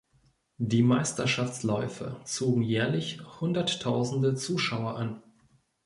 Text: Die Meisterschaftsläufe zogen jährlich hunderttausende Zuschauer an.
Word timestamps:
Die 0.57 0.81
Meisterschaftsläufe 0.81 2.19
zogen 2.23 2.63
jährlich 2.63 3.21
hunderttausende 3.39 4.33
Zuschauer 4.33 4.95
an. 4.95 5.21